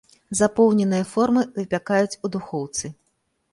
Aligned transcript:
Запоўненыя 0.37 1.05
формы 1.11 1.43
выпякаюць 1.59 2.19
у 2.25 2.35
духоўцы. 2.39 2.85